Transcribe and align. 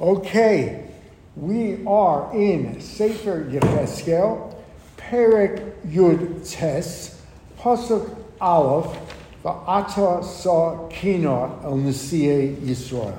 Okay, 0.00 0.88
we 1.36 1.84
are 1.86 2.34
in 2.34 2.80
Sefer 2.80 3.44
Yechezkel, 3.44 4.54
Perek 4.96 5.72
Yud 5.86 6.50
Tes, 6.50 7.22
Pasuk 7.58 8.16
Aleph, 8.40 8.98
Va'ata 9.44 10.24
Sa 10.24 10.88
Kina 10.88 11.62
El 11.62 11.76
Nesiye 11.76 12.56
Yisrael. 12.56 13.16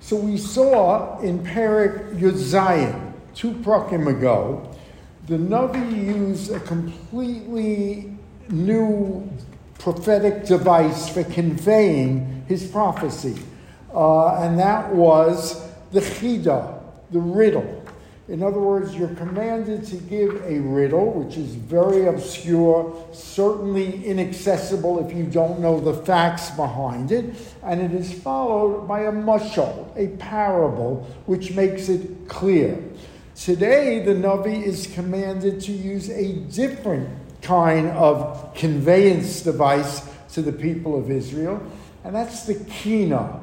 So 0.00 0.16
we 0.16 0.36
saw 0.36 1.18
in 1.20 1.38
Perek 1.40 2.18
Yud 2.18 2.34
Zayin, 2.34 3.12
two 3.34 3.52
prakim 3.52 4.08
ago, 4.08 4.68
the 5.26 5.36
Navi 5.36 6.06
used 6.06 6.50
a 6.52 6.60
completely 6.60 8.12
new 8.50 9.30
prophetic 9.78 10.44
device 10.44 11.08
for 11.08 11.22
conveying 11.24 12.44
his 12.48 12.66
prophecy. 12.66 13.40
Uh, 13.94 14.42
and 14.42 14.58
that 14.58 14.94
was 14.94 15.67
the 15.92 16.00
chida, 16.00 16.82
the 17.10 17.20
riddle. 17.20 17.84
In 18.28 18.42
other 18.42 18.60
words, 18.60 18.94
you're 18.94 19.14
commanded 19.14 19.86
to 19.86 19.96
give 19.96 20.44
a 20.44 20.58
riddle, 20.60 21.12
which 21.12 21.38
is 21.38 21.54
very 21.54 22.06
obscure, 22.06 22.94
certainly 23.10 24.04
inaccessible 24.04 24.98
if 25.08 25.16
you 25.16 25.24
don't 25.24 25.60
know 25.60 25.80
the 25.80 25.94
facts 25.94 26.50
behind 26.50 27.10
it, 27.10 27.34
and 27.62 27.80
it 27.80 27.92
is 27.92 28.12
followed 28.12 28.86
by 28.86 29.04
a 29.04 29.12
mushal, 29.12 29.90
a 29.96 30.14
parable, 30.18 31.06
which 31.24 31.52
makes 31.52 31.88
it 31.88 32.28
clear. 32.28 32.78
Today, 33.34 34.00
the 34.00 34.12
Navi 34.12 34.62
is 34.62 34.88
commanded 34.88 35.62
to 35.62 35.72
use 35.72 36.10
a 36.10 36.34
different 36.34 37.08
kind 37.40 37.88
of 37.88 38.52
conveyance 38.54 39.40
device 39.40 40.06
to 40.34 40.42
the 40.42 40.52
people 40.52 40.98
of 40.98 41.10
Israel, 41.10 41.62
and 42.04 42.14
that's 42.14 42.44
the 42.44 42.56
kina. 42.64 43.37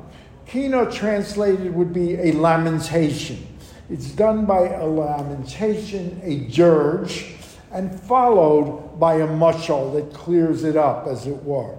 Kina 0.48 0.92
translated 0.92 1.74
would 1.74 1.94
be 1.94 2.16
a 2.16 2.32
lamentation. 2.34 3.46
It's 3.90 4.12
done 4.12 4.46
by 4.46 4.70
a 4.70 4.86
lamentation, 4.86 6.20
a 6.24 6.38
dirge, 6.52 7.36
and 7.72 8.00
followed 8.02 9.00
by 9.00 9.16
a 9.16 9.28
mushal 9.28 9.94
that 9.94 10.14
clears 10.14 10.64
it 10.64 10.78
up, 10.78 11.08
as 11.08 11.28
it 11.28 11.44
were. 11.44 11.78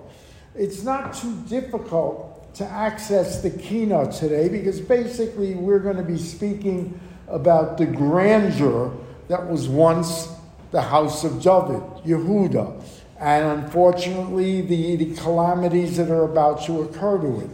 It's 0.54 0.82
not 0.82 1.14
too 1.14 1.34
difficult 1.48 2.54
to 2.54 2.64
access 2.64 3.42
the 3.42 3.50
kina 3.50 4.10
today 4.10 4.48
because 4.48 4.80
basically 4.80 5.54
we're 5.54 5.78
going 5.78 5.96
to 5.96 6.02
be 6.02 6.18
speaking 6.18 6.98
about 7.28 7.76
the 7.76 7.86
grandeur 7.86 8.92
that 9.28 9.46
was 9.46 9.68
once 9.68 10.28
the 10.70 10.80
house 10.80 11.24
of 11.24 11.42
David, 11.42 11.82
Yehuda, 12.04 12.82
and 13.18 13.62
unfortunately 13.62 14.60
the, 14.62 14.96
the 14.96 15.14
calamities 15.16 15.96
that 15.96 16.10
are 16.10 16.24
about 16.24 16.62
to 16.64 16.82
occur 16.82 17.18
to 17.18 17.40
it. 17.40 17.50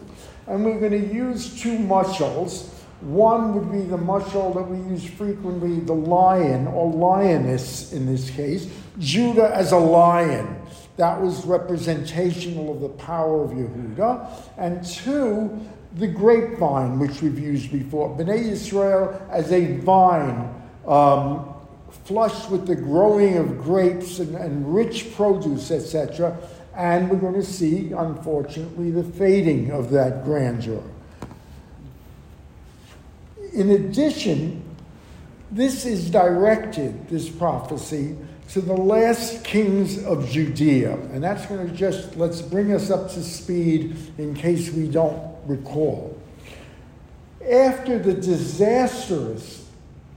And 0.47 0.65
we're 0.65 0.81
going 0.81 0.93
to 0.93 1.15
use 1.15 1.61
two 1.61 1.79
mushals. 1.79 2.69
One 3.01 3.55
would 3.55 3.73
be 3.73 3.83
the 3.83 3.98
mushal 3.98 4.55
that 4.55 4.62
we 4.62 4.79
use 4.93 5.05
frequently, 5.05 5.81
the 5.81 5.93
lion 5.93 6.67
or 6.69 6.91
lioness 6.91 7.93
in 7.93 8.07
this 8.07 8.31
case, 8.31 8.69
Judah 8.98 9.55
as 9.55 9.73
a 9.73 9.79
lion. 9.79 10.57
That 10.97 11.20
was 11.20 11.45
representational 11.45 12.73
of 12.73 12.81
the 12.81 12.89
power 12.91 13.45
of 13.45 13.51
Yehuda. 13.51 14.29
And 14.59 14.85
two, 14.85 15.61
the 15.95 16.07
grapevine, 16.07 16.98
which 16.98 17.23
we've 17.23 17.39
used 17.39 17.73
before. 17.73 18.17
Bnei 18.17 18.51
Israel 18.51 19.20
as 19.31 19.53
a 19.53 19.79
vine, 19.79 20.55
um, 20.87 21.55
flushed 22.05 22.51
with 22.51 22.67
the 22.67 22.77
growing 22.77 23.37
of 23.37 23.63
grapes 23.63 24.19
and, 24.19 24.35
and 24.35 24.75
rich 24.75 25.15
produce, 25.15 25.70
etc. 25.70 26.37
And 26.75 27.11
we're 27.11 27.19
going 27.19 27.34
to 27.34 27.42
see, 27.42 27.92
unfortunately, 27.92 28.91
the 28.91 29.05
fading 29.05 29.70
of 29.70 29.91
that 29.91 30.25
grandeur. 30.25 30.83
In 33.53 33.70
addition, 33.70 34.62
this 35.51 35.84
is 35.84 36.11
directed, 36.11 37.09
this 37.11 37.29
prophecy, 37.29 38.17
to 38.53 38.61
the 38.61 38.73
last 38.75 39.45
kings 39.45 40.03
of 40.05 40.29
Judea. 40.29 40.95
And 41.13 41.23
that's 41.23 41.45
going 41.46 41.69
to 41.69 41.74
just, 41.74 42.17
let's 42.17 42.41
bring 42.41 42.73
us 42.73 42.91
up 42.91 43.11
to 43.13 43.23
speed 43.23 43.96
in 44.17 44.35
case 44.35 44.73
we 44.73 44.89
don't 44.89 45.36
recall. 45.46 46.19
After 47.51 47.98
the 47.98 48.14
disastrous 48.14 49.67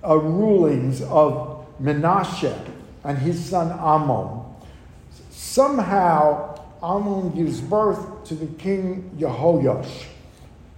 uh, 0.05 0.17
rulings 0.17 1.01
of 1.01 1.65
Menashe 1.81 2.57
and 3.03 3.17
his 3.17 3.43
son 3.43 3.71
Amon, 3.71 4.45
somehow 5.31 6.54
Amon 6.81 7.31
gives 7.31 7.61
birth 7.61 8.23
to 8.25 8.35
the 8.35 8.47
king 8.57 9.09
Yehoyash. 9.17 10.05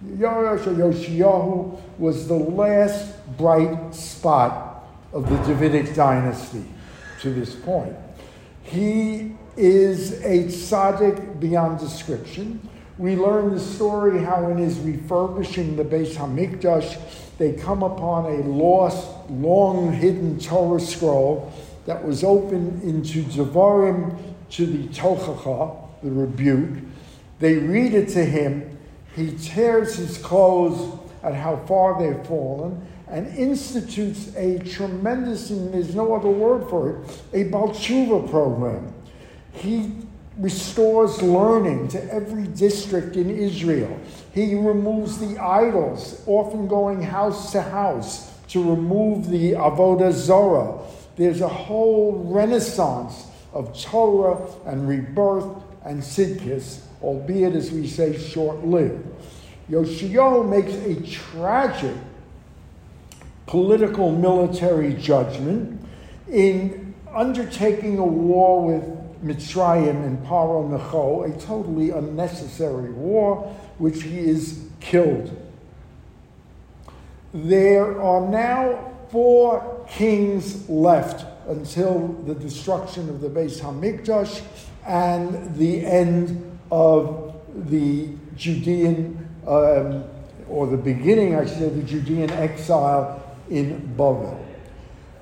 Yehoyash 0.06 0.68
or 0.68 0.74
Yoshiyahu 0.74 1.82
was 1.98 2.28
the 2.28 2.36
last 2.36 3.16
bright 3.38 3.94
spot 3.94 4.88
of 5.14 5.30
the 5.30 5.38
Davidic 5.38 5.96
dynasty 5.96 6.66
to 7.22 7.34
this 7.34 7.56
point. 7.56 7.96
He 8.64 9.36
is 9.56 10.22
a 10.24 10.44
tzaddik 10.46 11.40
beyond 11.40 11.80
description. 11.80 12.68
We 12.98 13.16
learn 13.16 13.54
the 13.54 13.60
story 13.60 14.24
how 14.24 14.50
in 14.50 14.58
his 14.58 14.80
refurbishing 14.80 15.76
the 15.76 15.84
Beis 15.84 16.16
Hamikdash, 16.16 17.00
they 17.38 17.54
come 17.54 17.84
upon 17.84 18.26
a 18.26 18.44
lost, 18.44 19.08
long 19.30 19.94
hidden 19.94 20.40
Torah 20.40 20.80
scroll 20.80 21.52
that 21.86 22.04
was 22.04 22.24
opened 22.24 22.84
into 22.84 23.24
Devarim 23.24 24.18
to 24.52 24.66
the 24.66 24.88
Tochacha, 24.90 25.87
the 26.04 26.12
rebuke. 26.12 26.80
They 27.40 27.56
read 27.56 27.94
it 27.94 28.10
to 28.10 28.24
him. 28.26 28.78
He 29.16 29.32
tears 29.38 29.96
his 29.96 30.18
clothes 30.18 31.00
at 31.24 31.34
how 31.34 31.58
far 31.66 32.00
they've 32.00 32.26
fallen 32.26 32.88
and 33.08 33.28
institutes 33.38 34.36
a 34.36 34.60
tremendous, 34.60 35.50
and 35.50 35.74
there's 35.74 35.96
no 35.96 36.14
other 36.14 36.30
word 36.30 36.70
for 36.70 36.90
it, 36.90 37.24
a 37.34 37.50
Balchuva 37.50 38.30
program. 38.30 38.94
He 39.54 39.92
restores 40.38 41.22
learning 41.22 41.88
to 41.90 42.14
every 42.14 42.48
district 42.48 43.16
in 43.16 43.30
Israel. 43.30 43.98
He 44.34 44.56
removes 44.56 45.18
the 45.18 45.42
idols, 45.42 46.22
often 46.28 46.68
going 46.68 47.02
house 47.02 47.52
to 47.54 47.62
house 47.62 48.34
to 48.50 48.64
remove 48.64 49.30
the 49.30 49.54
avodah 49.54 50.12
zorah. 50.12 50.78
There's 51.16 51.42
a 51.42 51.48
whole 51.48 52.24
renaissance 52.26 53.26
of 53.54 53.80
Torah 53.80 54.40
and 54.66 54.88
rebirth 54.88 55.46
and 55.88 56.02
Sidkis, 56.02 56.82
albeit, 57.02 57.56
as 57.56 57.72
we 57.72 57.88
say, 57.88 58.18
short 58.18 58.66
lived. 58.66 59.08
Yoshiya 59.70 60.48
makes 60.48 60.74
a 60.74 61.02
tragic 61.10 61.96
political 63.46 64.12
military 64.12 64.94
judgment 64.96 65.82
in 66.30 66.94
undertaking 67.14 67.98
a 67.98 68.06
war 68.06 68.66
with 68.66 68.84
Mitzrayim 69.24 70.06
and 70.06 70.20
Paro 70.26 70.70
Necho, 70.70 71.24
a 71.24 71.32
totally 71.40 71.92
unnecessary 71.92 72.92
war, 72.92 73.44
which 73.78 74.04
he 74.04 74.20
is 74.20 74.68
killed. 74.82 75.36
There 77.34 78.02
are 78.02 78.28
now 78.28 78.94
four 79.10 79.86
kings 79.90 80.70
left 80.70 81.26
until 81.48 82.10
the 82.26 82.36
destruction 82.36 83.10
of 83.10 83.22
the 83.22 83.30
Beis 83.30 83.62
Hamikdash 83.62 84.42
and 84.88 85.56
the 85.56 85.86
end 85.86 86.60
of 86.72 87.36
the 87.70 88.10
Judean, 88.36 89.28
um, 89.46 90.04
or 90.48 90.68
the 90.68 90.78
beginning, 90.78 91.36
I 91.36 91.46
should 91.46 91.58
say, 91.58 91.70
the 91.70 91.84
Judean 91.84 92.32
exile 92.32 93.22
in 93.50 93.94
Bavel. 93.98 94.44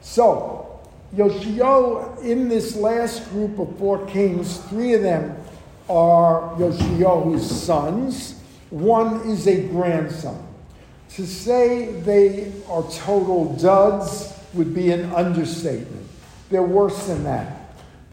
So, 0.01 0.81
Yoshiya, 1.15 2.21
in 2.23 2.47
this 2.47 2.75
last 2.75 3.29
group 3.29 3.57
of 3.57 3.77
four 3.77 4.05
kings, 4.05 4.57
three 4.65 4.93
of 4.93 5.01
them 5.01 5.35
are 5.89 6.55
Yoshiya's 6.57 7.63
sons, 7.63 8.39
one 8.69 9.21
is 9.27 9.47
a 9.47 9.67
grandson. 9.67 10.41
To 11.11 11.25
say 11.25 11.91
they 12.01 12.51
are 12.69 12.83
total 12.91 13.53
duds 13.55 14.33
would 14.53 14.73
be 14.75 14.91
an 14.91 15.13
understatement. 15.13 16.07
They're 16.49 16.63
worse 16.63 17.07
than 17.07 17.23
that. 17.23 17.54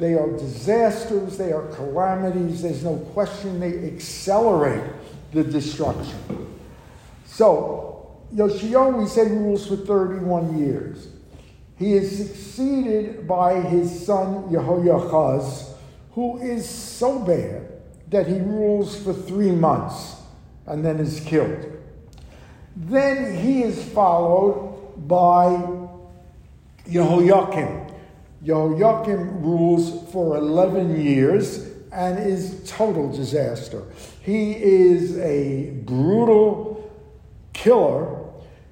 They 0.03 0.15
are 0.15 0.37
disasters, 0.37 1.39
they 1.39 1.53
are 1.53 1.69
calamities, 1.69 2.63
there's 2.63 2.83
no 2.83 2.97
question 3.15 3.61
they 3.61 3.87
accelerate 3.87 4.83
the 5.33 5.45
destruction. 5.45 6.59
So, 7.25 8.11
Yoshiya, 8.35 8.99
we 8.99 9.07
say, 9.07 9.29
rules 9.29 9.69
for 9.69 9.77
31 9.77 10.59
years. 10.59 11.07
He 11.77 11.93
is 11.93 12.19
succeeded 12.19 13.29
by 13.29 13.61
his 13.61 14.05
son 14.05 14.51
Yehoiachaz, 14.51 15.73
who 16.15 16.39
is 16.39 16.69
so 16.69 17.21
bad 17.21 17.69
that 18.09 18.27
he 18.27 18.41
rules 18.41 19.01
for 19.01 19.13
three 19.13 19.53
months 19.53 20.17
and 20.67 20.85
then 20.85 20.99
is 20.99 21.21
killed. 21.21 21.65
Then 22.75 23.39
he 23.39 23.63
is 23.63 23.81
followed 23.91 24.97
by 25.07 25.65
Yehoiakim. 26.89 27.82
Yehoiakim 28.45 29.43
rules 29.43 30.11
for 30.13 30.37
11 30.37 31.01
years 31.01 31.69
and 31.93 32.19
is 32.19 32.63
total 32.67 33.11
disaster. 33.13 33.83
He 34.23 34.53
is 34.53 35.19
a 35.19 35.71
brutal 35.85 36.91
killer. 37.53 38.19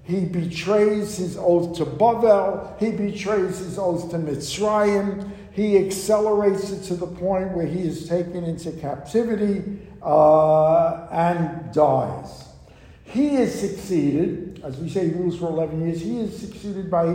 He 0.02 0.24
betrays 0.24 1.16
his 1.18 1.36
oath 1.36 1.76
to 1.76 1.84
Bavel. 1.84 2.78
He 2.80 2.90
betrays 2.90 3.58
his 3.58 3.78
oath 3.78 4.10
to 4.10 4.18
Mitzrayim. 4.18 5.30
He 5.52 5.78
accelerates 5.78 6.70
it 6.70 6.82
to 6.84 6.94
the 6.94 7.06
point 7.06 7.52
where 7.52 7.66
he 7.66 7.80
is 7.80 8.08
taken 8.08 8.44
into 8.44 8.72
captivity 8.72 9.78
uh, 10.02 11.06
and 11.10 11.72
dies. 11.72 12.48
He 13.04 13.36
is 13.36 13.52
succeeded, 13.52 14.62
as 14.64 14.78
we 14.78 14.88
say, 14.88 15.08
he 15.08 15.14
rules 15.14 15.36
for 15.36 15.48
11 15.48 15.84
years. 15.84 16.00
He 16.00 16.20
is 16.20 16.38
succeeded 16.38 16.90
by 16.90 17.06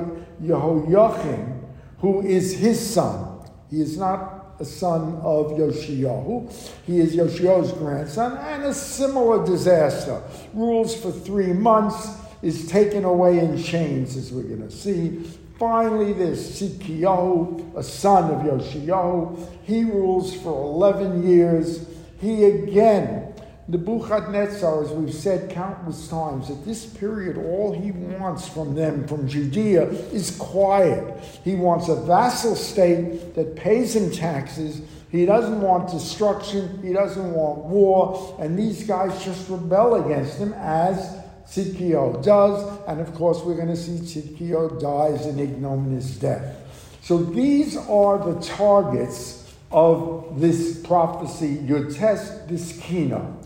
Yehoiachin, 0.44 1.55
who 2.00 2.22
is 2.22 2.58
his 2.58 2.80
son. 2.80 3.40
He 3.70 3.82
is 3.82 3.98
not 3.98 4.56
a 4.60 4.66
son 4.66 5.16
of 5.24 5.52
Yoshiyahu. 5.52 6.52
He 6.86 7.00
is 7.00 7.16
Yoshiyahu's 7.16 7.74
grandson, 7.74 8.38
and 8.38 8.64
a 8.64 8.74
similar 8.74 9.46
disaster. 9.46 10.22
Rules 10.54 10.96
for 10.96 11.12
three 11.12 11.52
months, 11.52 12.10
is 12.46 12.68
taken 12.68 13.06
away 13.06 13.40
in 13.40 13.62
chains, 13.62 14.16
as 14.16 14.32
we're 14.32 14.44
going 14.44 14.62
to 14.62 14.70
see. 14.70 15.20
Finally, 15.58 16.14
there's 16.14 16.62
Tzidkiyahu, 16.62 17.76
a 17.76 17.82
son 17.82 18.30
of 18.32 18.42
Yoshiyahu. 18.42 19.50
He 19.64 19.84
rules 19.84 20.36
for 20.36 20.52
11 20.52 21.28
years. 21.28 21.88
He 22.22 22.46
again 22.46 23.34
Nebuchadnezzar, 23.68 24.84
as 24.84 24.92
we've 24.92 25.14
said 25.14 25.50
countless 25.50 26.08
times, 26.08 26.52
at 26.52 26.64
this 26.66 26.86
period, 26.86 27.38
all 27.38 27.72
he 27.72 27.92
wants 27.92 28.48
from 28.48 28.76
them, 28.76 29.08
from 29.08 29.28
Judea, 29.28 29.90
is 29.90 30.38
quiet. 30.38 31.18
He 31.44 31.56
wants 31.56 31.88
a 31.90 31.96
vassal 31.96 32.56
state 32.56 33.34
that 33.34 33.56
pays 33.56 33.96
him 33.96 34.12
taxes. 34.12 34.82
He 35.10 35.26
doesn't 35.26 35.62
want 35.62 35.90
destruction. 35.90 36.80
He 36.84 36.94
doesn't 36.94 37.34
want 37.34 37.66
war. 37.66 38.38
And 38.40 38.58
these 38.58 38.86
guys 38.86 39.24
just 39.24 39.50
rebel 39.50 39.96
against 39.96 40.38
him, 40.38 40.54
as 40.54 41.18
Tzidkiyahu 41.48 42.24
does. 42.24 42.80
And 42.88 43.02
of 43.02 43.16
course, 43.16 43.42
we're 43.42 43.56
going 43.56 43.70
to 43.70 43.76
see 43.76 43.94
Tzidkiyahu 43.94 44.80
dies 44.80 45.26
an 45.26 45.40
ignominious 45.40 46.18
death. 46.18 46.56
So 47.02 47.18
these 47.18 47.78
are 47.78 48.20
the 48.20 48.40
targets 48.42 49.54
of 49.72 50.40
this 50.40 50.80
prophecy, 50.86 51.58
Yotes 51.58 52.48
Diskina. 52.48 53.42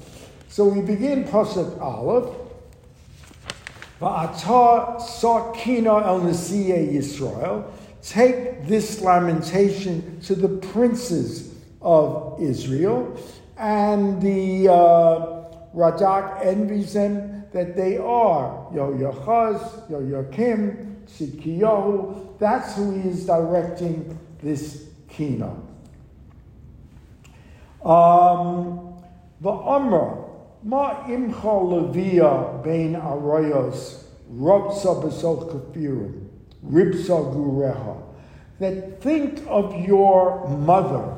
So 0.52 0.66
we 0.66 0.82
begin 0.82 1.26
Pasuk 1.26 1.80
Aleph. 1.80 2.36
Va'ata 4.02 5.00
sakina 5.00 6.04
el 6.08 6.22
Nasiye 6.22 6.92
Yisrael. 6.92 7.72
Take 8.02 8.66
this 8.66 9.00
lamentation 9.00 10.20
to 10.22 10.34
the 10.34 10.48
princes 10.50 11.54
of 11.84 12.42
Israel. 12.42 13.16
And 13.58 14.20
the 14.24 14.70
uh, 14.70 15.44
Radak 15.76 16.44
envies 16.44 16.94
them 16.94 17.46
that 17.54 17.76
they 17.76 17.98
are 17.98 18.72
Yoyachaz, 18.74 19.88
Yoyakim, 19.92 21.04
Tzidkiyahu. 21.06 22.40
That's 22.40 22.76
who 22.76 23.00
he 23.00 23.08
is 23.10 23.24
directing 23.28 24.18
this 24.42 24.88
kina. 25.10 25.56
Um, 27.86 28.96
the 29.42 29.52
Amr, 29.52 30.29
Ma 30.62 31.06
imcha 31.08 31.42
levia 31.44 32.62
bein 32.62 32.94
arayos, 32.96 34.04
rotsa 34.30 35.02
besol 35.02 35.50
kafirim, 35.50 36.28
ribsa 36.66 37.34
gureha. 37.34 38.04
That 38.60 39.02
think 39.02 39.42
of 39.48 39.74
your 39.74 40.50
mother, 40.50 41.16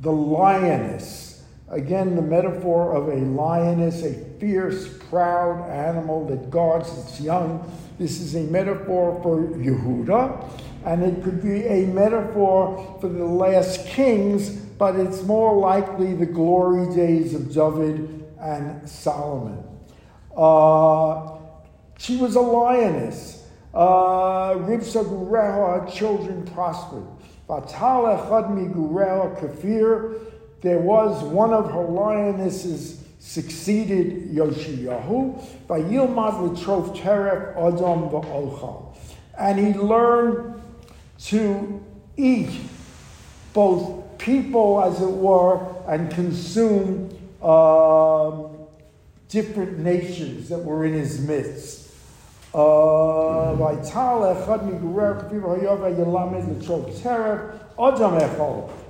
the 0.00 0.10
lioness. 0.10 1.44
Again, 1.68 2.16
the 2.16 2.22
metaphor 2.22 2.94
of 2.96 3.08
a 3.08 3.16
lioness, 3.16 4.02
a 4.02 4.14
fierce, 4.40 4.88
proud 5.10 5.68
animal 5.68 6.26
that 6.28 6.50
guards 6.50 6.88
its 6.98 7.20
young. 7.20 7.70
This 7.98 8.18
is 8.18 8.34
a 8.34 8.44
metaphor 8.44 9.20
for 9.22 9.42
Yehuda, 9.58 10.48
and 10.86 11.02
it 11.02 11.22
could 11.22 11.42
be 11.42 11.66
a 11.66 11.84
metaphor 11.86 12.96
for 12.98 13.08
the 13.08 13.26
last 13.26 13.86
kings, 13.86 14.48
but 14.48 14.96
it's 14.96 15.22
more 15.24 15.54
likely 15.54 16.14
the 16.14 16.24
glory 16.24 16.92
days 16.94 17.34
of 17.34 17.52
David 17.52 18.19
and 18.40 18.88
Solomon. 18.88 19.62
Uh, 20.36 21.38
she 21.98 22.16
was 22.16 22.34
a 22.36 22.40
lioness. 22.40 23.46
Uh, 23.72 24.54
Ribsa 24.54 25.04
Gureha, 25.04 25.84
her 25.84 25.90
children 25.90 26.44
prospered. 26.44 27.06
Batala 27.48 28.28
Chadmi 28.28 28.72
Gureha 28.74 29.38
Kafir, 29.38 30.16
there 30.60 30.78
was 30.78 31.22
one 31.22 31.52
of 31.52 31.70
her 31.70 31.84
lionesses 31.84 33.04
succeeded 33.18 34.30
Yoshiyahu. 34.30 35.66
By 35.66 35.80
Yilmad 35.80 36.56
Litrof 36.56 36.96
Teref 36.96 37.50
Adam 37.56 38.08
Va'olchal. 38.08 38.96
And 39.38 39.58
he 39.58 39.72
learned 39.74 40.60
to 41.24 41.84
eat 42.16 42.50
both 43.52 44.18
people, 44.18 44.82
as 44.82 45.00
it 45.00 45.10
were, 45.10 45.60
and 45.86 46.10
consume 46.10 47.10
um, 47.42 48.56
different 49.28 49.78
nations 49.78 50.48
that 50.48 50.58
were 50.58 50.84
in 50.84 50.92
his 50.92 51.20
midst. 51.20 51.88
Uh, 52.52 53.54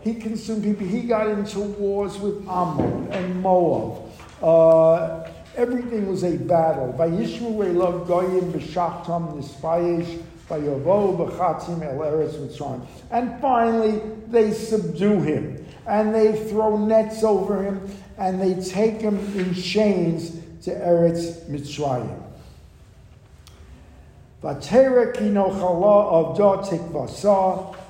he 0.03 0.15
consumed 0.15 0.65
people. 0.65 0.87
He 0.87 1.03
got 1.03 1.29
into 1.29 1.61
wars 1.61 2.19
with 2.19 2.49
Ammon 2.49 3.09
and 3.13 3.43
Moab. 3.43 4.11
Uh, 4.43 5.29
everything 5.57 6.09
was 6.09 6.25
a 6.25 6.39
battle. 6.39 6.95
Vayishmu 6.99 7.75
love 7.77 8.09
goyim 8.09 8.51
b'shachtam 8.51 9.35
nispayesh 9.39 10.23
vayovo 10.49 11.19
b'chatim 11.19 11.83
el 11.83 11.99
eretz 11.99 12.37
mitzrayim. 12.37 12.87
And 13.11 13.39
finally, 13.43 14.01
they 14.29 14.53
subdue 14.53 15.21
him 15.21 15.67
and 15.87 16.15
they 16.15 16.49
throw 16.49 16.77
nets 16.77 17.23
over 17.25 17.63
him 17.63 17.89
and 18.19 18.41
they 18.41 18.55
take 18.63 19.01
him 19.01 19.19
in 19.39 19.55
chains 19.55 20.33
to 20.63 20.71
Eretz 20.71 21.49
Mitzrayim. 21.49 22.23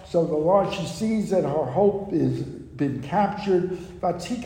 So 0.06 0.24
the 0.24 0.34
Lord, 0.34 0.72
she 0.74 0.86
sees 0.86 1.30
that 1.30 1.42
her 1.44 1.64
hope 1.64 2.12
is 2.12 2.42
been 2.80 3.02
captured. 3.02 3.78
She 4.20 4.36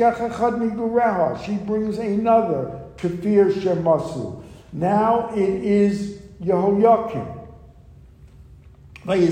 brings 1.56 1.98
another 1.98 2.80
kafir 2.98 3.50
shemasu. 3.52 4.42
Now 4.72 5.30
it 5.32 5.64
is 5.64 6.18
Yehoiakim. 6.42 7.43
He 9.06 9.26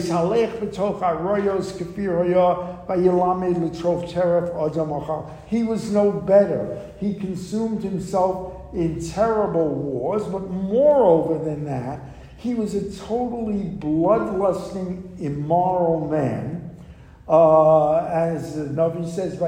was 5.63 5.91
no 5.91 6.13
better. 6.13 6.93
He 6.99 7.15
consumed 7.15 7.83
himself 7.83 8.75
in 8.75 9.01
terrible 9.01 9.69
wars, 9.69 10.25
but 10.25 10.51
moreover 10.51 11.43
than 11.43 11.65
that, 11.65 12.01
he 12.37 12.55
was 12.55 12.75
a 12.75 12.91
totally 13.07 13.75
bloodlusting, 13.79 15.19
immoral 15.21 16.09
man. 16.09 16.77
Uh, 17.29 17.99
as 18.07 18.57
the 18.57 18.65
Navi 18.65 19.09
says, 19.09 19.35
he 19.35 19.39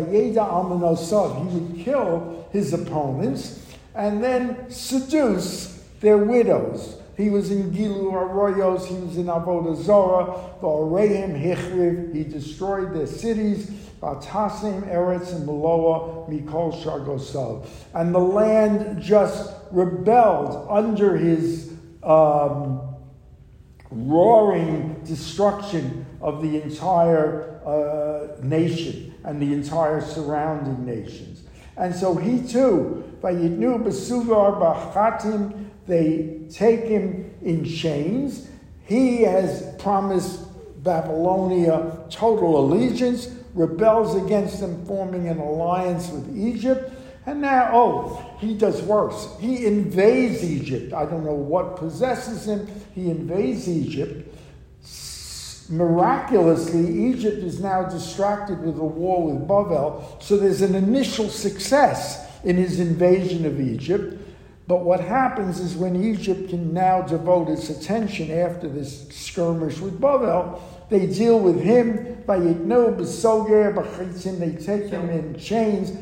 would 1.59 1.85
kill 1.85 2.47
his 2.51 2.73
opponents 2.73 3.61
and 3.95 4.23
then 4.23 4.71
seduce 4.71 5.83
their 6.01 6.17
widows. 6.17 6.97
He 7.17 7.31
was 7.31 7.51
in 7.51 7.71
Gilu 7.71 8.13
Arroyos, 8.13 8.87
he 8.87 8.97
was 8.97 9.17
in 9.17 9.27
Avodah 9.27 9.77
Zorah, 9.77 10.35
Va'orehim 10.61 11.41
Hichriv, 11.41 12.15
he 12.15 12.25
destroyed 12.25 12.93
their 12.93 13.07
cities, 13.07 13.71
Vatasim, 14.01 14.83
Eretz, 14.93 15.33
and 15.33 15.47
Meloa, 15.49 16.29
Mikol 16.29 16.75
Shargosal. 16.83 17.67
And 17.95 18.15
the 18.15 18.19
land 18.19 19.01
just 19.01 19.53
rebelled 19.71 20.67
under 20.69 21.17
his 21.17 21.73
um, 22.03 22.97
roaring 23.91 25.01
destruction 25.05 26.05
of 26.21 26.43
the 26.43 26.61
entire 26.61 27.61
uh, 27.65 28.43
nation 28.43 29.15
and 29.25 29.41
the 29.41 29.53
entire 29.53 30.01
surrounding 30.01 30.85
nations. 30.85 31.45
And 31.77 31.95
so 31.95 32.15
he 32.15 32.47
too, 32.47 33.05
Vayidnu 33.21 33.85
Besugar 33.85 34.61
Bachatim, 34.61 35.71
they 35.87 36.34
take 36.51 36.85
him 36.85 37.35
in 37.43 37.65
chains. 37.65 38.49
He 38.87 39.23
has 39.23 39.75
promised 39.79 40.41
Babylonia 40.83 41.99
total 42.11 42.59
allegiance, 42.59 43.29
rebels 43.55 44.23
against 44.23 44.61
them, 44.61 44.85
forming 44.87 45.29
an 45.29 45.39
alliance 45.39 46.11
with 46.11 46.37
Egypt. 46.37 46.93
And 47.27 47.41
now, 47.41 47.71
oh, 47.73 48.37
he 48.39 48.55
does 48.55 48.83
worse. 48.83 49.29
He 49.41 49.65
invades 49.65 50.45
Egypt. 50.45 50.93
I 50.93 51.07
don't 51.07 51.25
know 51.25 51.33
what 51.33 51.77
possesses 51.77 52.47
him. 52.47 52.69
He 52.95 53.09
invades 53.09 53.67
Egypt. 53.69 54.31
Miraculously, 55.71 57.09
Egypt 57.09 57.39
is 57.39 57.61
now 57.61 57.85
distracted 57.85 58.61
with 58.61 58.77
a 58.77 58.85
war 58.85 59.33
with 59.33 59.49
Bavel. 59.49 60.23
So 60.23 60.37
there's 60.37 60.61
an 60.61 60.75
initial 60.75 61.31
success 61.31 62.31
in 62.45 62.57
his 62.57 62.79
invasion 62.81 63.47
of 63.47 63.59
Egypt. 63.59 64.14
But 64.67 64.83
what 64.83 65.01
happens 65.01 65.61
is 65.61 65.77
when 65.77 66.03
Egypt 66.03 66.49
can 66.49 66.73
now 66.73 67.03
devote 67.03 67.51
its 67.51 67.69
attention 67.69 68.31
after 68.31 68.67
this 68.67 69.07
skirmish 69.11 69.79
with 69.79 70.01
Bavel, 70.01 70.59
they 70.89 71.07
deal 71.07 71.39
with 71.39 71.61
him. 71.61 72.23
They 72.27 72.57
take 74.53 74.87
him 74.91 75.11
in 75.11 75.39
chains. 75.39 75.93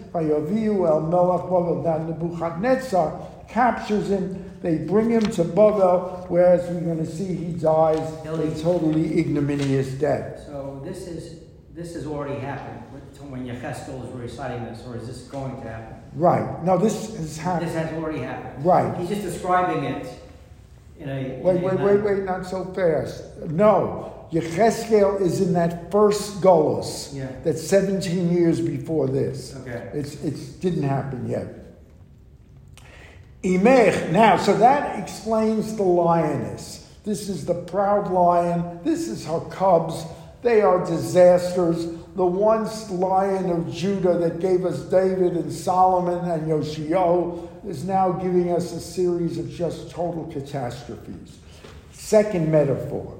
Nebuchadnezzar 2.06 3.20
captures 3.48 4.08
him. 4.08 4.50
They 4.62 4.78
bring 4.78 5.10
him 5.10 5.22
to 5.22 5.42
Bavel, 5.42 6.30
whereas 6.30 6.68
we're 6.70 6.82
going 6.82 7.04
to 7.04 7.06
see 7.06 7.34
he 7.34 7.52
dies 7.54 7.98
a 8.24 8.62
totally 8.62 9.18
ignominious 9.18 9.90
death. 9.94 10.44
So 10.46 10.80
this 10.84 11.08
is 11.08 11.40
this 11.74 11.94
has 11.94 12.06
already 12.06 12.38
happened 12.38 12.82
when 13.30 13.46
Yechezkel 13.46 14.06
is 14.06 14.10
reciting 14.14 14.64
this, 14.64 14.84
or 14.86 14.96
is 14.96 15.06
this 15.06 15.22
going 15.22 15.56
to 15.62 15.68
happen? 15.68 16.01
Right. 16.14 16.62
No, 16.64 16.78
this 16.78 17.16
has 17.16 17.38
happened. 17.38 17.70
This 17.70 17.76
has 17.76 17.92
already 17.94 18.18
happened. 18.20 18.64
Right. 18.64 18.96
He's 18.98 19.08
just 19.08 19.22
describing 19.22 19.84
it 19.84 20.06
in 20.98 21.08
a. 21.08 21.40
Wait, 21.42 21.56
in 21.56 21.62
wait, 21.62 21.74
a, 21.74 21.76
wait, 21.76 22.02
wait, 22.02 22.24
not 22.24 22.46
so 22.46 22.64
fast. 22.74 23.24
No, 23.48 24.28
Yechezkel 24.30 25.20
is 25.20 25.40
in 25.40 25.52
that 25.54 25.90
first 25.90 26.40
Golos. 26.40 27.14
Yeah. 27.14 27.30
That's 27.44 27.66
17 27.66 28.32
years 28.32 28.60
before 28.60 29.06
this. 29.06 29.54
Okay. 29.56 29.90
It's 29.94 30.22
it 30.22 30.60
didn't 30.60 30.84
happen 30.84 31.28
yet. 31.28 31.48
Imech. 33.42 34.10
Now, 34.10 34.36
so 34.36 34.56
that 34.56 34.98
explains 34.98 35.76
the 35.76 35.82
lioness. 35.82 36.88
This 37.04 37.28
is 37.28 37.44
the 37.44 37.54
proud 37.54 38.10
lion. 38.10 38.80
This 38.84 39.08
is 39.08 39.26
her 39.26 39.40
cubs. 39.50 40.04
They 40.42 40.60
are 40.60 40.84
disasters. 40.84 41.86
The 42.14 42.26
once 42.26 42.90
lion 42.90 43.48
of 43.48 43.72
Judah 43.72 44.18
that 44.18 44.38
gave 44.38 44.66
us 44.66 44.80
David 44.80 45.32
and 45.32 45.50
Solomon 45.50 46.30
and 46.30 46.46
Yoshiya 46.46 47.66
is 47.66 47.84
now 47.84 48.12
giving 48.12 48.52
us 48.52 48.72
a 48.72 48.80
series 48.80 49.38
of 49.38 49.50
just 49.50 49.90
total 49.90 50.26
catastrophes. 50.26 51.38
Second 51.92 52.52
metaphor. 52.52 53.18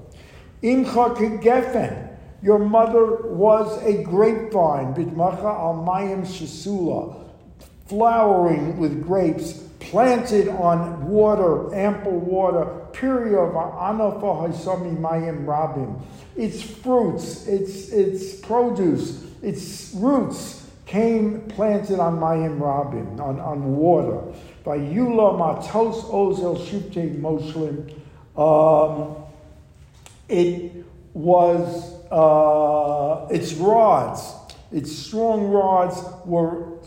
Imcha 0.63 1.17
kegefen. 1.17 2.11
Your 2.43 2.59
mother 2.59 3.29
was 3.29 3.83
a 3.83 4.03
grapevine, 4.03 4.95
bidmacha 4.95 5.45
al 5.45 5.83
mayim 5.87 6.27
shisula, 6.27 7.17
flowering 7.87 8.79
with 8.79 9.03
grapes, 9.03 9.53
planted 9.79 10.49
on 10.49 11.07
water, 11.07 11.75
ample 11.75 12.19
water, 12.19 12.65
period 12.93 13.39
of 13.39 13.55
anafa 13.55 14.53
mayim 14.99 15.47
rabim. 15.47 16.03
Its 16.37 16.63
fruits, 16.63 17.47
its, 17.47 17.91
its 17.91 18.35
produce, 18.37 19.25
its 19.43 19.93
roots 19.95 20.71
came 20.87 21.41
planted 21.49 21.99
on 21.99 22.19
mayim 22.19 22.59
rabim, 22.59 23.21
on, 23.21 23.41
on 23.41 23.77
water. 23.77 24.23
By 24.65 24.79
Yula 24.79 25.39
matos 25.39 26.05
ozel 26.05 26.57
shifte 26.59 27.21
moshlim. 27.21 27.93
Um, 28.37 29.17
it 30.29 30.85
was 31.13 31.95
uh, 32.11 33.27
its 33.31 33.55
rods, 33.55 34.35
its 34.71 34.93
strong 34.93 35.45
rods 35.49 36.03
were 36.25 36.79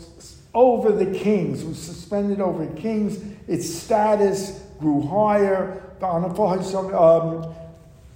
over 0.54 0.90
the 0.90 1.18
kings, 1.18 1.62
was 1.64 1.78
suspended 1.78 2.40
over 2.40 2.66
kings. 2.74 3.18
Its 3.46 3.68
status 3.72 4.62
grew 4.80 5.02
higher. 5.02 5.82
Um, 6.02 7.54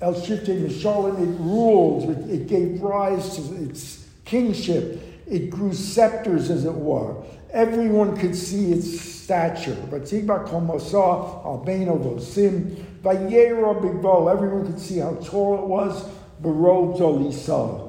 El 0.00 0.14
Shifte 0.14 0.58
Mishalim, 0.58 1.20
it 1.20 1.40
ruled, 1.40 2.10
it, 2.10 2.30
it 2.30 2.46
gave 2.46 2.80
rise 2.80 3.36
to 3.36 3.62
its 3.62 4.06
kingship. 4.24 5.00
It 5.26 5.50
grew 5.50 5.72
scepters, 5.74 6.50
as 6.50 6.64
it 6.64 6.74
were. 6.74 7.14
Everyone 7.52 8.16
could 8.16 8.34
see 8.34 8.72
its 8.72 9.00
stature. 9.00 9.76
Vatiba 9.90 10.44
Komosa, 10.48 11.44
Albano 11.44 11.98
Vosim, 11.98 12.76
Vayera 13.02 14.30
everyone 14.30 14.66
could 14.66 14.80
see 14.80 14.98
how 14.98 15.14
tall 15.16 15.58
it 15.58 15.66
was. 15.66 16.04
Barobed 16.42 16.98
Olisa. 17.00 17.86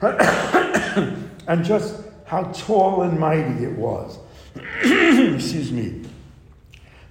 and 1.48 1.64
just 1.64 2.02
how 2.26 2.42
tall 2.52 3.02
and 3.02 3.18
mighty 3.18 3.64
it 3.64 3.72
was. 3.72 4.18
Excuse 4.82 5.72
me. 5.72 6.02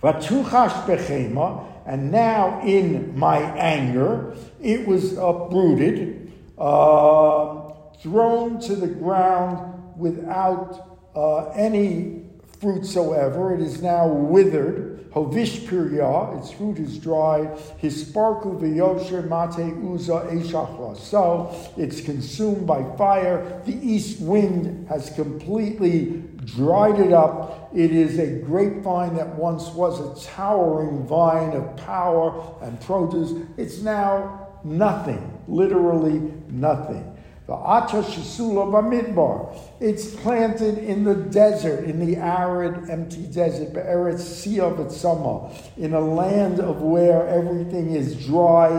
Vatuchash 0.04 0.86
Bechema, 0.86 1.65
and 1.86 2.12
now 2.12 2.62
in 2.63 3.18
my 3.18 3.38
anger, 3.38 4.36
it 4.62 4.88
was 4.88 5.13
uprooted, 5.18 6.34
uh, 6.58 7.74
thrown 8.01 8.60
to 8.62 8.75
the 8.75 8.88
ground 8.88 9.98
without 9.98 11.00
uh, 11.15 11.50
any 11.50 12.24
fruit 12.60 12.86
soever. 12.86 13.54
It 13.54 13.62
is 13.62 13.82
now 13.82 14.08
withered. 14.08 14.94
Hovish 15.12 15.65
pirya, 15.68 16.38
its 16.38 16.51
fruit 16.51 16.77
is 16.77 16.98
dried. 16.98 17.48
Hisparku 17.82 18.60
v'yosher 18.60 19.24
mate 19.30 19.74
uza 19.82 20.27
eshachra. 20.30 20.98
So 20.98 21.56
it's 21.77 22.01
consumed 22.01 22.68
by 22.68 22.84
fire. 22.98 23.62
The 23.65 23.75
east 23.75 24.20
wind 24.20 24.89
has 24.89 25.12
completely 25.12 26.24
dried 26.45 26.99
it 26.99 27.11
up. 27.11 27.69
It 27.73 27.91
is 27.91 28.19
a 28.19 28.39
grapevine 28.39 29.15
that 29.15 29.35
once 29.35 29.69
was 29.69 29.99
a 29.99 30.27
towering 30.27 31.05
vine 31.05 31.51
of 31.51 31.75
power 31.77 32.55
and 32.61 32.79
produce. 32.81 33.33
It's 33.57 33.81
now 33.81 34.49
nothing, 34.63 35.41
literally 35.47 36.31
nothing. 36.47 37.11
The 37.47 37.53
Ata 37.53 37.97
Shisula 37.97 38.71
Bamidbar. 38.71 39.55
It's 39.79 40.15
planted 40.15 40.79
in 40.79 41.03
the 41.03 41.13
desert, 41.13 41.83
in 41.83 42.03
the 42.03 42.15
arid, 42.15 42.89
empty 42.89 43.27
desert, 43.27 43.71
Be'eretz 43.71 44.23
Siyav 44.23 45.77
in 45.77 45.93
a 45.93 45.99
land 45.99 46.59
of 46.59 46.81
where 46.81 47.27
everything 47.27 47.91
is 47.91 48.25
dry 48.25 48.69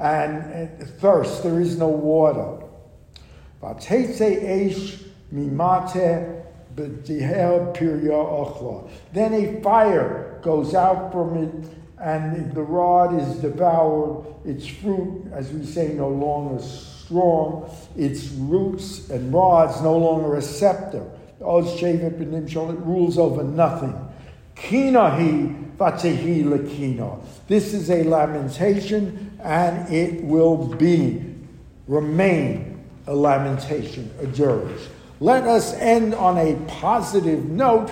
and, 0.00 0.52
and 0.52 0.88
thirst. 0.98 1.44
There 1.44 1.60
is 1.60 1.78
no 1.78 1.86
water. 1.86 2.66
Vatetse 3.62 4.42
Eish 4.42 5.04
Mimate 5.32 6.35
then 9.12 9.32
a 9.32 9.60
fire 9.62 10.38
goes 10.42 10.74
out 10.74 11.12
from 11.12 11.36
it, 11.36 11.54
and 11.98 12.52
the 12.52 12.62
rod 12.62 13.18
is 13.20 13.36
devoured. 13.38 14.26
Its 14.44 14.66
fruit, 14.66 15.24
as 15.32 15.50
we 15.52 15.64
say, 15.64 15.94
no 15.94 16.08
longer 16.08 16.62
strong. 16.62 17.70
Its 17.96 18.28
roots 18.28 19.08
and 19.10 19.32
rods 19.32 19.80
no 19.80 19.96
longer 19.96 20.36
a 20.36 20.42
scepter. 20.42 21.04
It 21.40 21.44
rules 21.44 23.18
over 23.18 23.42
nothing. 23.42 23.94
Kinahi. 24.56 25.62
This 27.48 27.74
is 27.74 27.90
a 27.90 28.02
lamentation, 28.04 29.38
and 29.42 29.92
it 29.92 30.24
will 30.24 30.56
be, 30.56 31.34
remain 31.86 32.82
a 33.06 33.14
lamentation, 33.14 34.10
a 34.18 34.26
dirge. 34.26 34.80
Let 35.18 35.44
us 35.44 35.72
end 35.74 36.14
on 36.14 36.36
a 36.36 36.56
positive 36.66 37.46
note. 37.46 37.90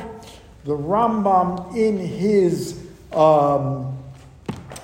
The 0.65 0.77
Rambam, 0.77 1.75
in 1.75 1.99
his 1.99 2.85
um, 3.13 3.97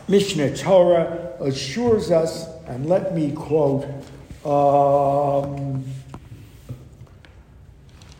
Mishneh 0.09 0.59
Torah, 0.59 1.35
assures 1.41 2.11
us, 2.11 2.49
and 2.67 2.87
let 2.87 3.15
me 3.15 3.33
quote, 3.33 3.85
um, 4.45 5.85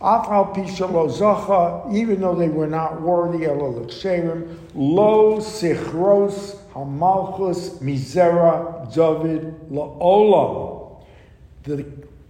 even 0.03 2.21
though 2.21 2.35
they 2.35 2.49
were 2.49 2.67
not 2.67 3.01
worthy, 3.01 3.45
lo 3.45 3.85
sichros 5.37 6.57
hamalchus 6.73 7.77
misera 7.79 8.91
David 8.93 9.69
laolam. 9.69 11.03
The 11.63 11.85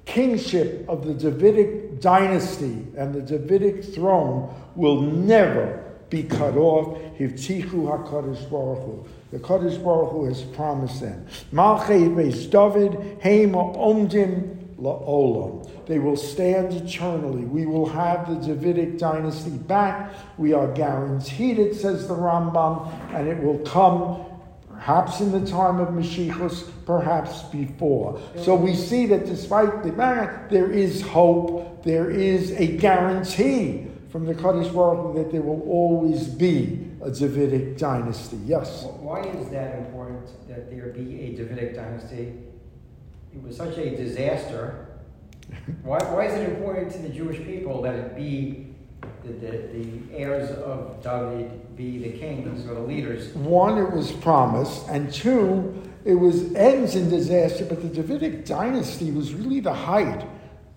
kingship 0.06 0.86
of 0.90 1.06
the 1.06 1.14
Davidic 1.14 1.81
dynasty 2.02 2.88
and 2.98 3.14
the 3.14 3.22
Davidic 3.22 3.84
throne 3.94 4.54
will 4.76 5.02
never 5.02 5.84
be 6.10 6.24
cut 6.24 6.58
off. 6.58 6.98
Hivtichu 7.18 7.70
HaKadosh 7.70 8.50
Baruch 8.50 8.84
Hu. 8.84 9.06
The 9.32 9.40
Kadosh 9.40 9.82
Baruch 9.82 10.12
Hu 10.12 10.26
has 10.26 10.42
promised 10.42 11.00
them. 11.00 11.26
Malchei 11.54 12.14
Beis 12.14 12.50
David 12.50 12.92
Omdim 13.22 14.58
La'olam. 14.76 15.70
They 15.86 16.00
will 16.00 16.18
stand 16.18 16.74
eternally. 16.74 17.46
We 17.46 17.66
will 17.66 17.88
have 17.88 18.28
the 18.28 18.54
Davidic 18.54 18.98
dynasty 18.98 19.52
back. 19.52 20.14
We 20.38 20.54
are 20.54 20.68
guaranteed 20.68 21.60
it, 21.60 21.76
says 21.76 22.08
the 22.08 22.16
Rambam, 22.16 22.92
and 23.14 23.28
it 23.28 23.42
will 23.42 23.60
come 23.60 24.26
perhaps 24.82 25.22
in 25.22 25.32
the 25.32 25.46
time 25.46 25.80
of 25.80 25.90
Mashiachus, 25.90 26.68
perhaps 26.88 27.44
before. 27.44 28.20
So 28.36 28.56
we 28.56 28.74
see 28.74 29.06
that 29.08 29.28
despite 29.28 29.84
the 29.84 29.92
man, 29.92 30.48
there 30.50 30.72
is 30.72 31.04
hope, 31.04 31.84
there 31.84 32.10
is 32.10 32.52
a 32.54 32.66
guarantee 32.78 33.86
from 34.10 34.26
the 34.26 34.34
Kadosh 34.34 34.74
Baruch 34.74 35.16
that 35.18 35.32
there 35.32 35.44
will 35.44 35.62
always 35.70 36.28
be 36.28 36.88
a 37.00 37.12
Davidic 37.12 37.78
dynasty. 37.78 38.40
Yes? 38.44 38.86
Why 39.00 39.22
is 39.22 39.50
that 39.50 39.78
important 39.78 40.28
that 40.48 40.72
there 40.72 40.88
be 40.88 41.22
a 41.22 41.36
Davidic 41.36 41.76
dynasty? 41.76 42.34
It 43.36 43.44
was 43.44 43.56
such 43.56 43.78
a 43.78 43.96
disaster. 43.96 44.88
why, 45.84 46.00
why 46.06 46.26
is 46.26 46.34
it 46.34 46.50
important 46.50 46.92
to 46.94 46.98
the 46.98 47.10
Jewish 47.10 47.38
people 47.46 47.84
that 47.84 47.94
it 47.94 48.16
be 48.16 48.71
the, 49.24 49.34
the, 49.34 49.52
the 49.74 50.18
heirs 50.18 50.52
of 50.52 51.02
David 51.04 51.76
be 51.76 51.98
the 52.00 52.18
kings 52.18 52.66
or 52.68 52.76
the 52.76 52.82
leaders? 52.82 53.34
One, 53.36 53.78
it 53.78 53.92
was 53.92 54.12
promised, 54.12 54.88
and 54.88 55.12
two, 55.14 55.82
it 56.06 56.16
was 56.16 56.54
ends 56.54 56.96
in 56.96 57.10
disaster. 57.10 57.66
But 57.66 57.82
the 57.82 57.90
Davidic 57.90 58.46
dynasty 58.46 59.12
was 59.12 59.34
really 59.34 59.60
the 59.60 59.74
height 59.74 60.26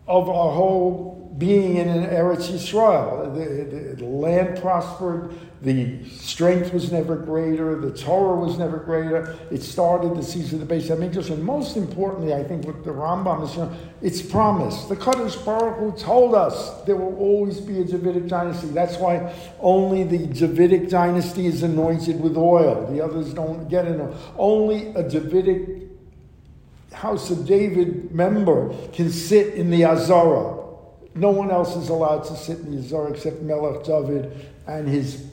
of 0.06 0.28
our 0.28 0.52
whole 0.52 1.23
being 1.38 1.76
in 1.76 1.88
an 1.88 2.04
Eretz 2.10 2.50
Yisrael. 2.50 3.34
The, 3.34 3.64
the, 3.64 3.96
the, 3.96 4.04
land 4.04 4.60
prospered, 4.60 5.34
the 5.62 6.08
strength 6.10 6.72
was 6.72 6.92
never 6.92 7.16
greater, 7.16 7.80
the 7.80 7.90
Torah 7.90 8.36
was 8.36 8.58
never 8.58 8.78
greater. 8.78 9.36
It 9.50 9.62
started 9.62 10.16
the 10.16 10.22
season 10.22 10.60
of 10.60 10.68
the 10.68 10.74
Beis 10.74 10.88
Hamikdash, 10.88 11.30
and 11.30 11.42
most 11.42 11.76
importantly, 11.76 12.34
I 12.34 12.44
think 12.44 12.64
what 12.64 12.84
the 12.84 12.90
Rambam 12.90 13.44
is, 13.44 13.80
it's 14.02 14.22
promised. 14.22 14.88
The 14.88 14.96
Kadosh 14.96 15.42
Baruch 15.44 15.78
Hu 15.78 15.92
told 15.98 16.34
us 16.34 16.82
there 16.82 16.96
will 16.96 17.16
always 17.16 17.60
be 17.60 17.80
a 17.80 17.84
Davidic 17.84 18.28
dynasty. 18.28 18.68
That's 18.68 18.96
why 18.98 19.34
only 19.60 20.04
the 20.04 20.26
Davidic 20.26 20.88
dynasty 20.88 21.46
is 21.46 21.62
anointed 21.62 22.20
with 22.20 22.36
oil. 22.36 22.86
The 22.92 23.02
others 23.02 23.34
don't 23.34 23.68
get 23.68 23.86
it. 23.86 24.00
Only 24.36 24.88
a 24.94 25.02
Davidic 25.08 25.84
house 26.92 27.30
of 27.30 27.44
David 27.44 28.14
member 28.14 28.72
can 28.92 29.10
sit 29.10 29.54
in 29.54 29.70
the 29.70 29.84
Azara. 29.84 30.53
No 31.14 31.30
one 31.30 31.50
else 31.50 31.76
is 31.76 31.88
allowed 31.88 32.24
to 32.24 32.36
sit 32.36 32.58
in 32.60 32.72
the 32.72 32.78
Azara 32.78 33.12
except 33.12 33.40
Melech 33.42 33.84
David 33.84 34.50
and 34.66 34.88
his 34.88 35.26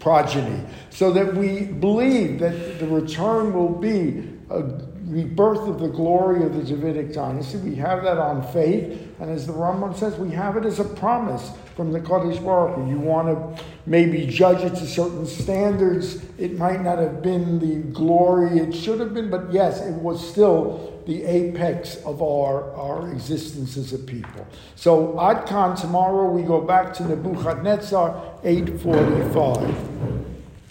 progeny. 0.00 0.62
So 0.90 1.12
that 1.12 1.34
we 1.34 1.64
believe 1.64 2.38
that 2.38 2.78
the 2.78 2.86
return 2.86 3.52
will 3.52 3.68
be 3.68 4.24
a 4.50 4.62
rebirth 5.08 5.66
of 5.66 5.80
the 5.80 5.88
glory 5.88 6.44
of 6.44 6.54
the 6.54 6.62
Davidic 6.62 7.12
dynasty. 7.12 7.58
We 7.58 7.74
have 7.76 8.02
that 8.04 8.18
on 8.18 8.46
faith. 8.52 9.08
And 9.20 9.30
as 9.30 9.46
the 9.46 9.52
Rambam 9.52 9.96
says, 9.96 10.16
we 10.16 10.30
have 10.32 10.56
it 10.56 10.64
as 10.64 10.78
a 10.78 10.84
promise 10.84 11.50
from 11.74 11.92
the 11.92 12.00
Kadosh 12.00 12.44
Baruch. 12.44 12.88
You 12.88 12.98
want 12.98 13.28
to 13.28 13.64
maybe 13.86 14.26
judge 14.26 14.62
it 14.62 14.76
to 14.76 14.86
certain 14.86 15.24
standards. 15.26 16.22
It 16.38 16.58
might 16.58 16.82
not 16.82 16.98
have 16.98 17.22
been 17.22 17.58
the 17.58 17.88
glory 17.92 18.58
it 18.58 18.74
should 18.74 19.00
have 19.00 19.14
been, 19.14 19.30
but 19.30 19.52
yes, 19.52 19.80
it 19.80 19.94
was 19.94 20.28
still 20.28 21.02
the 21.06 21.24
apex 21.24 21.96
of 22.04 22.20
our, 22.20 22.70
our 22.74 23.10
existence 23.10 23.78
as 23.78 23.94
a 23.94 23.98
people. 23.98 24.46
So, 24.76 25.14
Adkan, 25.14 25.80
tomorrow 25.80 26.30
we 26.30 26.42
go 26.42 26.60
back 26.60 26.92
to 26.94 27.08
Nebuchadnezzar, 27.08 28.40
845. 28.44 30.27